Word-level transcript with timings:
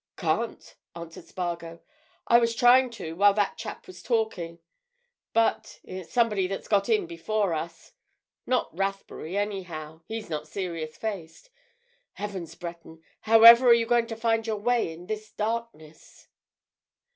"Can't," 0.17 0.77
answered 0.95 1.25
Spargo. 1.27 1.79
"I 2.25 2.39
was 2.39 2.55
trying 2.55 2.89
to, 2.89 3.13
while 3.13 3.35
that 3.35 3.55
chap 3.55 3.85
was 3.85 4.01
talking. 4.01 4.57
But—it's 5.31 6.11
somebody 6.11 6.47
that's 6.47 6.67
got 6.67 6.89
in 6.89 7.05
before 7.05 7.53
us. 7.53 7.93
Not 8.47 8.75
Rathbury, 8.75 9.37
anyhow—he's 9.37 10.27
not 10.27 10.47
serious 10.47 10.97
faced. 10.97 11.51
Heavens, 12.13 12.55
Breton, 12.55 13.03
however 13.29 13.67
are 13.67 13.73
you 13.75 13.85
going 13.85 14.07
to 14.07 14.15
find 14.15 14.47
your 14.47 14.57
way 14.57 14.91
in 14.91 15.05
this 15.05 15.31
darkness?" 15.33 16.27